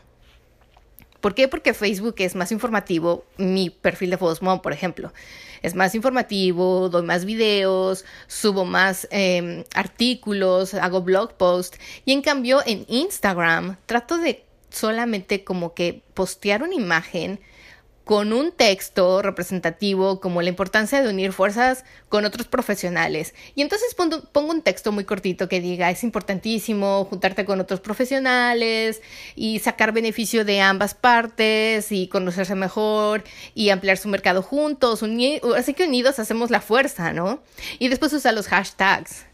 ¿Por 1.21 1.35
qué? 1.35 1.47
Porque 1.47 1.73
Facebook 1.73 2.15
es 2.19 2.35
más 2.35 2.51
informativo. 2.51 3.25
Mi 3.37 3.69
perfil 3.69 4.11
de 4.11 4.17
Fotos 4.17 4.39
por 4.39 4.71
ejemplo, 4.71 5.11
es 5.61 5.75
más 5.75 5.95
informativo, 5.95 6.87
doy 6.89 7.03
más 7.03 7.25
videos, 7.25 8.05
subo 8.27 8.63
más 8.63 9.07
em, 9.11 9.65
artículos, 9.75 10.73
hago 10.73 11.01
blog 11.01 11.33
posts. 11.33 11.77
Y 12.05 12.13
en 12.13 12.21
cambio, 12.21 12.61
en 12.65 12.85
Instagram 12.87 13.75
trato 13.85 14.17
de 14.17 14.45
solamente 14.69 15.43
como 15.43 15.73
que 15.73 16.03
postear 16.13 16.63
una 16.63 16.75
imagen 16.75 17.39
con 18.09 18.33
un 18.33 18.51
texto 18.51 19.21
representativo 19.21 20.19
como 20.19 20.41
la 20.41 20.49
importancia 20.49 20.99
de 20.99 21.09
unir 21.09 21.31
fuerzas 21.31 21.85
con 22.09 22.25
otros 22.25 22.47
profesionales. 22.47 23.35
Y 23.53 23.61
entonces 23.61 23.93
pongo, 23.93 24.23
un 24.33 24.63
texto 24.63 24.91
muy 24.91 25.03
cortito 25.03 25.47
que 25.47 25.61
diga, 25.61 25.91
es 25.91 26.03
importantísimo 26.03 27.05
juntarte 27.05 27.45
con 27.45 27.59
otros 27.59 27.81
profesionales 27.81 29.03
y 29.35 29.59
sacar 29.59 29.91
beneficio 29.91 30.43
de 30.43 30.59
ambas 30.59 30.95
partes 30.95 31.91
y 31.91 32.07
conocerse 32.07 32.55
mejor 32.55 33.23
y 33.53 33.69
ampliar 33.69 33.99
su 33.99 34.07
mercado 34.07 34.41
juntos. 34.41 35.03
así 35.55 35.75
que 35.75 35.83
unidos 35.83 36.17
hacemos 36.17 36.49
la 36.49 36.61
fuerza, 36.61 37.13
¿no? 37.13 37.43
Y 37.77 37.89
después 37.89 38.11
usa 38.13 38.31
los 38.31 38.47
hashtags. 38.47 39.27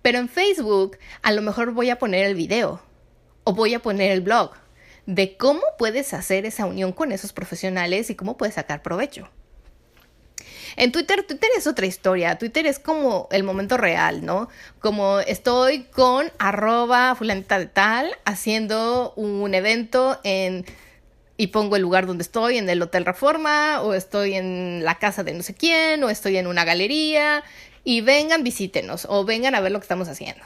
Pero 0.00 0.20
en 0.20 0.30
Facebook 0.30 0.96
a 1.20 1.32
lo 1.32 1.42
mejor 1.42 1.72
voy 1.72 1.90
a 1.90 1.98
poner 1.98 2.24
el 2.24 2.34
video 2.34 2.80
o 3.44 3.52
voy 3.52 3.74
a 3.74 3.80
poner 3.80 4.10
el 4.10 4.20
blog 4.20 4.52
de 5.06 5.36
cómo 5.36 5.62
puedes 5.78 6.14
hacer 6.14 6.46
esa 6.46 6.66
unión 6.66 6.92
con 6.92 7.12
esos 7.12 7.32
profesionales 7.32 8.10
y 8.10 8.14
cómo 8.14 8.36
puedes 8.36 8.54
sacar 8.54 8.82
provecho. 8.82 9.28
En 10.76 10.90
Twitter, 10.90 11.24
Twitter 11.24 11.50
es 11.56 11.66
otra 11.66 11.86
historia. 11.86 12.36
Twitter 12.36 12.66
es 12.66 12.78
como 12.78 13.28
el 13.30 13.44
momento 13.44 13.76
real, 13.76 14.24
¿no? 14.24 14.48
Como 14.80 15.20
estoy 15.20 15.84
con 15.84 16.32
arroba 16.38 17.14
fulanita 17.14 17.58
de 17.58 17.66
tal 17.66 18.16
haciendo 18.24 19.12
un 19.14 19.54
evento 19.54 20.18
en 20.24 20.64
y 21.36 21.48
pongo 21.48 21.76
el 21.76 21.82
lugar 21.82 22.06
donde 22.06 22.22
estoy, 22.22 22.58
en 22.58 22.68
el 22.68 22.80
Hotel 22.80 23.04
Reforma, 23.04 23.82
o 23.82 23.94
estoy 23.94 24.34
en 24.34 24.84
la 24.84 24.98
casa 24.98 25.24
de 25.24 25.34
no 25.34 25.42
sé 25.42 25.52
quién, 25.54 26.04
o 26.04 26.10
estoy 26.10 26.36
en 26.36 26.46
una 26.46 26.64
galería, 26.64 27.42
y 27.82 28.02
vengan, 28.02 28.44
visítenos, 28.44 29.06
o 29.10 29.24
vengan 29.24 29.54
a 29.56 29.60
ver 29.60 29.72
lo 29.72 29.80
que 29.80 29.84
estamos 29.84 30.08
haciendo. 30.08 30.44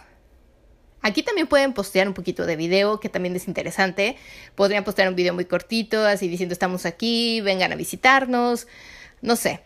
Aquí 1.01 1.23
también 1.23 1.47
pueden 1.47 1.73
postear 1.75 2.09
un 2.09 2.15
poquito 2.15 2.45
de 2.45 2.57
video, 2.57 3.01
que 3.01 3.09
también 3.09 3.35
es 3.37 3.47
interesante. 3.49 4.17
Podrían 4.55 4.85
postear 4.85 5.09
un 5.09 5.15
video 5.15 5.33
muy 5.33 5.45
cortito, 5.45 6.05
así 6.05 6.29
diciendo 6.29 6.53
estamos 6.53 6.87
aquí, 6.87 7.41
vengan 7.41 7.73
a 7.73 7.77
visitarnos. 7.77 8.67
No 9.23 9.37
sé. 9.37 9.61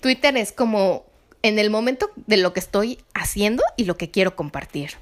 Twitter 0.00 0.36
es 0.36 0.52
como 0.52 1.04
en 1.42 1.58
el 1.58 1.70
momento 1.70 2.10
de 2.16 2.36
lo 2.36 2.52
que 2.52 2.60
estoy 2.60 2.98
haciendo 3.14 3.62
y 3.76 3.84
lo 3.84 3.96
que 3.96 4.10
quiero 4.10 4.36
compartir. 4.36 4.92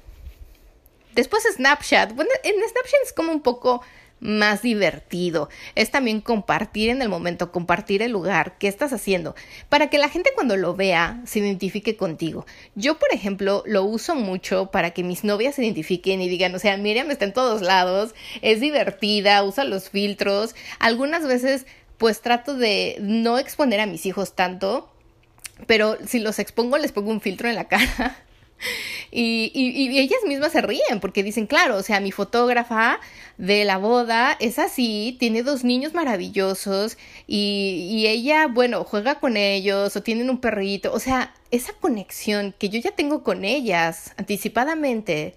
Después 1.13 1.43
Snapchat. 1.43 2.13
Bueno, 2.13 2.31
en 2.43 2.55
Snapchat 2.55 3.01
es 3.05 3.13
como 3.13 3.31
un 3.31 3.41
poco 3.41 3.81
más 4.21 4.61
divertido. 4.61 5.49
Es 5.75 5.91
también 5.91 6.21
compartir 6.21 6.89
en 6.89 7.01
el 7.01 7.09
momento, 7.09 7.51
compartir 7.51 8.01
el 8.01 8.11
lugar, 8.11 8.57
qué 8.57 8.67
estás 8.67 8.93
haciendo, 8.93 9.35
para 9.67 9.89
que 9.89 9.97
la 9.97 10.07
gente 10.07 10.31
cuando 10.33 10.55
lo 10.55 10.75
vea 10.75 11.21
se 11.25 11.39
identifique 11.39 11.97
contigo. 11.97 12.45
Yo, 12.75 12.97
por 12.97 13.11
ejemplo, 13.13 13.63
lo 13.65 13.83
uso 13.83 14.15
mucho 14.15 14.71
para 14.71 14.91
que 14.91 15.03
mis 15.03 15.23
novias 15.23 15.55
se 15.55 15.63
identifiquen 15.63 16.21
y 16.21 16.29
digan, 16.29 16.55
o 16.55 16.59
sea, 16.59 16.77
Miriam 16.77 17.11
está 17.11 17.25
en 17.25 17.33
todos 17.33 17.61
lados, 17.61 18.15
es 18.41 18.61
divertida, 18.61 19.43
usa 19.43 19.63
los 19.65 19.89
filtros. 19.89 20.55
Algunas 20.79 21.27
veces, 21.27 21.65
pues 21.97 22.21
trato 22.21 22.55
de 22.55 22.97
no 23.01 23.39
exponer 23.39 23.79
a 23.79 23.87
mis 23.87 24.05
hijos 24.05 24.35
tanto, 24.35 24.89
pero 25.65 25.97
si 26.05 26.19
los 26.19 26.39
expongo, 26.39 26.77
les 26.77 26.91
pongo 26.91 27.11
un 27.11 27.21
filtro 27.21 27.49
en 27.49 27.55
la 27.55 27.67
cara 27.67 28.17
y, 29.11 29.51
y, 29.53 29.99
ellas 29.99 30.19
mismas 30.25 30.51
se 30.51 30.61
ríen 30.61 30.99
porque 31.01 31.23
dicen, 31.23 31.47
claro, 31.47 31.77
o 31.77 31.83
sea, 31.83 31.99
mi 31.99 32.11
fotógrafa 32.11 32.99
de 33.37 33.65
la 33.65 33.77
boda 33.77 34.37
es 34.39 34.59
así, 34.59 35.15
tiene 35.19 35.43
dos 35.43 35.63
niños 35.63 35.93
maravillosos 35.93 36.97
y, 37.27 37.87
y 37.91 38.07
ella, 38.07 38.47
bueno, 38.47 38.83
juega 38.83 39.19
con 39.19 39.37
ellos 39.37 39.95
o 39.95 40.03
tienen 40.03 40.29
un 40.29 40.39
perrito, 40.39 40.93
o 40.93 40.99
sea, 40.99 41.33
esa 41.51 41.73
conexión 41.73 42.53
que 42.57 42.69
yo 42.69 42.79
ya 42.79 42.91
tengo 42.91 43.23
con 43.23 43.43
ellas 43.45 44.13
anticipadamente 44.17 45.35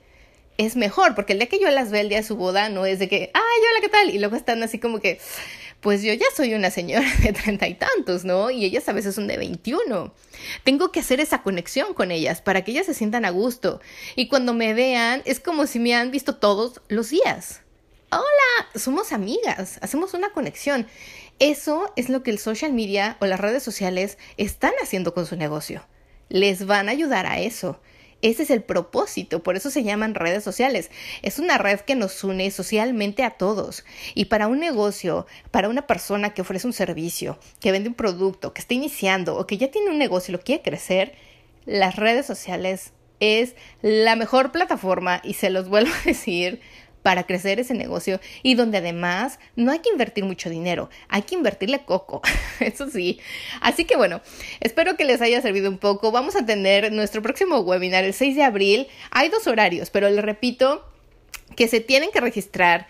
es 0.56 0.76
mejor, 0.76 1.14
porque 1.14 1.32
el 1.32 1.40
día 1.40 1.48
que 1.48 1.58
yo 1.58 1.68
las 1.70 1.90
veo 1.90 2.00
el 2.00 2.08
día 2.08 2.18
de 2.18 2.24
su 2.24 2.36
boda 2.36 2.68
no 2.68 2.86
es 2.86 2.98
de 2.98 3.08
que, 3.08 3.30
ay, 3.34 3.60
hola, 3.70 3.80
¿qué 3.80 3.88
tal? 3.88 4.10
Y 4.10 4.18
luego 4.18 4.36
están 4.36 4.62
así 4.62 4.78
como 4.78 5.00
que, 5.00 5.18
pues 5.84 6.02
yo 6.02 6.14
ya 6.14 6.24
soy 6.34 6.54
una 6.54 6.70
señora 6.70 7.06
de 7.22 7.34
treinta 7.34 7.68
y 7.68 7.74
tantos, 7.74 8.24
¿no? 8.24 8.50
Y 8.50 8.64
ellas 8.64 8.88
a 8.88 8.94
veces 8.94 9.14
son 9.14 9.26
de 9.26 9.36
veintiuno. 9.36 10.14
Tengo 10.64 10.90
que 10.90 11.00
hacer 11.00 11.20
esa 11.20 11.42
conexión 11.42 11.92
con 11.92 12.10
ellas 12.10 12.40
para 12.40 12.64
que 12.64 12.70
ellas 12.70 12.86
se 12.86 12.94
sientan 12.94 13.26
a 13.26 13.30
gusto. 13.30 13.82
Y 14.16 14.28
cuando 14.28 14.54
me 14.54 14.72
vean, 14.72 15.20
es 15.26 15.40
como 15.40 15.66
si 15.66 15.78
me 15.78 15.94
han 15.94 16.10
visto 16.10 16.36
todos 16.36 16.80
los 16.88 17.10
días. 17.10 17.60
Hola, 18.10 18.70
somos 18.74 19.12
amigas, 19.12 19.78
hacemos 19.82 20.14
una 20.14 20.32
conexión. 20.32 20.86
Eso 21.38 21.92
es 21.96 22.08
lo 22.08 22.22
que 22.22 22.30
el 22.30 22.38
social 22.38 22.72
media 22.72 23.18
o 23.20 23.26
las 23.26 23.38
redes 23.38 23.62
sociales 23.62 24.16
están 24.38 24.72
haciendo 24.82 25.12
con 25.12 25.26
su 25.26 25.36
negocio. 25.36 25.86
Les 26.30 26.64
van 26.64 26.88
a 26.88 26.92
ayudar 26.92 27.26
a 27.26 27.40
eso. 27.40 27.78
Ese 28.24 28.44
es 28.44 28.50
el 28.50 28.62
propósito, 28.62 29.42
por 29.42 29.54
eso 29.54 29.68
se 29.68 29.82
llaman 29.82 30.14
redes 30.14 30.42
sociales. 30.42 30.90
Es 31.20 31.38
una 31.38 31.58
red 31.58 31.80
que 31.80 31.94
nos 31.94 32.24
une 32.24 32.50
socialmente 32.50 33.22
a 33.22 33.32
todos. 33.32 33.84
Y 34.14 34.24
para 34.24 34.48
un 34.48 34.60
negocio, 34.60 35.26
para 35.50 35.68
una 35.68 35.86
persona 35.86 36.32
que 36.32 36.40
ofrece 36.40 36.66
un 36.66 36.72
servicio, 36.72 37.38
que 37.60 37.70
vende 37.70 37.90
un 37.90 37.94
producto, 37.94 38.54
que 38.54 38.62
está 38.62 38.72
iniciando 38.72 39.36
o 39.36 39.46
que 39.46 39.58
ya 39.58 39.70
tiene 39.70 39.90
un 39.90 39.98
negocio 39.98 40.32
y 40.32 40.36
lo 40.38 40.42
quiere 40.42 40.62
crecer, 40.62 41.14
las 41.66 41.96
redes 41.96 42.24
sociales 42.24 42.94
es 43.20 43.56
la 43.82 44.16
mejor 44.16 44.52
plataforma 44.52 45.20
y 45.22 45.34
se 45.34 45.50
los 45.50 45.68
vuelvo 45.68 45.92
a 45.92 46.04
decir 46.06 46.62
para 47.04 47.24
crecer 47.24 47.60
ese 47.60 47.74
negocio 47.74 48.18
y 48.42 48.54
donde 48.54 48.78
además 48.78 49.38
no 49.56 49.70
hay 49.70 49.80
que 49.80 49.90
invertir 49.90 50.24
mucho 50.24 50.48
dinero, 50.48 50.88
hay 51.10 51.20
que 51.20 51.34
invertirle 51.34 51.84
coco, 51.84 52.22
eso 52.60 52.88
sí. 52.88 53.20
Así 53.60 53.84
que 53.84 53.94
bueno, 53.94 54.22
espero 54.60 54.96
que 54.96 55.04
les 55.04 55.20
haya 55.20 55.42
servido 55.42 55.68
un 55.68 55.76
poco. 55.76 56.12
Vamos 56.12 56.34
a 56.34 56.46
tener 56.46 56.90
nuestro 56.92 57.20
próximo 57.20 57.58
webinar 57.58 58.04
el 58.04 58.14
6 58.14 58.36
de 58.36 58.42
abril. 58.42 58.86
Hay 59.10 59.28
dos 59.28 59.46
horarios, 59.46 59.90
pero 59.90 60.08
les 60.08 60.24
repito 60.24 60.82
que 61.56 61.68
se 61.68 61.80
tienen 61.80 62.10
que 62.10 62.22
registrar 62.22 62.86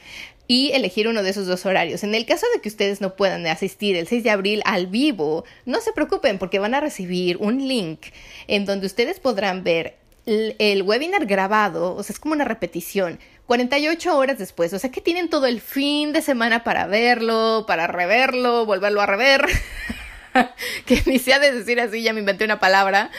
y 0.47 0.71
elegir 0.71 1.09
uno 1.09 1.25
de 1.25 1.30
esos 1.30 1.49
dos 1.49 1.66
horarios. 1.66 2.04
En 2.04 2.14
el 2.14 2.25
caso 2.25 2.47
de 2.54 2.61
que 2.61 2.68
ustedes 2.68 3.00
no 3.00 3.16
puedan 3.16 3.44
asistir 3.49 3.97
el 3.97 4.06
6 4.06 4.23
de 4.23 4.30
abril 4.30 4.62
al 4.64 4.87
vivo, 4.87 5.44
no 5.64 5.80
se 5.80 5.92
preocupen 5.92 6.38
porque 6.38 6.61
van 6.61 6.75
a 6.75 6.80
recibir 6.80 7.38
un 7.38 7.66
link 7.66 8.06
en 8.47 8.64
donde 8.64 8.87
ustedes 8.87 9.18
podrán 9.18 9.64
ver 9.64 9.97
el, 10.26 10.82
webinar 10.82 11.26
grabado, 11.26 11.94
o 11.94 12.02
sea, 12.02 12.14
es 12.14 12.20
como 12.20 12.34
una 12.34 12.44
repetición, 12.44 13.18
48 13.46 14.16
horas 14.16 14.38
después, 14.38 14.72
o 14.72 14.78
sea 14.78 14.90
que 14.90 15.00
tienen 15.00 15.28
todo 15.28 15.46
el 15.46 15.60
fin 15.60 16.12
de 16.12 16.22
semana 16.22 16.64
para 16.64 16.86
verlo, 16.86 17.64
para 17.66 17.86
reverlo, 17.86 18.66
volverlo 18.66 19.00
a 19.00 19.06
rever. 19.06 19.46
que 20.86 21.02
ni 21.06 21.18
sea 21.18 21.38
de 21.38 21.52
decir 21.52 21.80
así, 21.80 22.02
ya 22.02 22.12
me 22.12 22.20
inventé 22.20 22.44
una 22.44 22.60
palabra, 22.60 23.10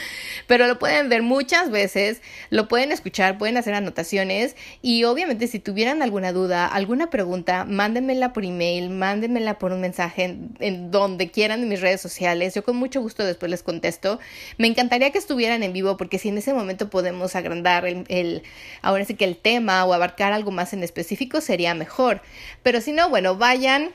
pero 0.48 0.67
lo 0.67 0.79
pueden 0.79 1.10
ver 1.10 1.22
muchas 1.22 1.72
veces, 1.72 2.22
lo 2.50 2.67
pueden 2.67 2.91
escuchar, 2.91 3.38
pueden 3.38 3.57
hacer 3.57 3.74
anotaciones 3.74 4.55
y 4.81 5.03
obviamente 5.05 5.48
si 5.48 5.60
tuvieran 5.60 6.01
alguna 6.01 6.31
duda, 6.31 6.67
alguna 6.67 7.10
pregunta, 7.10 7.65
mándenmela 7.65 8.34
por 8.34 8.45
email, 8.45 8.89
mándenmela 8.89 9.57
por 9.57 9.72
un 9.72 9.81
mensaje 9.81 10.38
en, 10.60 10.91
donde 10.91 11.31
quieran 11.31 11.62
en 11.62 11.69
mis 11.69 11.81
redes 11.81 12.01
sociales, 12.01 12.53
yo 12.53 12.63
con 12.63 12.75
mucho 12.75 13.01
gusto 13.01 13.24
después 13.24 13.50
les 13.50 13.63
contesto. 13.63 14.19
Me 14.57 14.67
encantaría 14.67 15.12
que 15.12 15.17
estuvieran 15.17 15.63
en 15.63 15.74
vivo 15.74 15.98
porque 15.98 16.19
si 16.19 16.29
en 16.29 16.38
ese 16.38 16.53
momento 16.53 16.89
podemos 16.89 17.36
agrandar 17.36 17.86
el, 17.86 18.05
el 18.10 18.43
ahora 18.81 19.05
sí 19.05 19.15
que 19.15 19.25
el 19.25 19.38
tema 19.38 19.86
o 19.86 19.93
abarcar 19.93 20.34
algo 20.34 20.51
más 20.51 20.74
en 20.74 20.84
específico 20.84 21.41
sería 21.41 21.74
mejor, 21.74 22.22
pero 22.63 22.81
si 22.81 22.91
no, 22.91 23.10
bueno, 23.10 23.36
vayan 23.36 23.91